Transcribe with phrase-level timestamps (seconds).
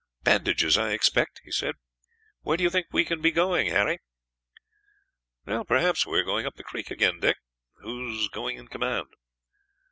[0.23, 1.75] "Bandages, I expect," he said.
[2.41, 3.99] "Where do you think we can be going, Harry?"
[5.45, 7.37] "Perhaps you are going up the creek again, Dick.
[7.81, 9.09] Who's going in command?"